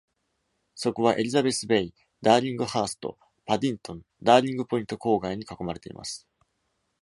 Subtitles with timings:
[0.73, 1.93] そこはエリザベスベイ、
[2.23, 6.27] ダーリングハースト、パディントン、ダーリングポイント郊外に囲まれています。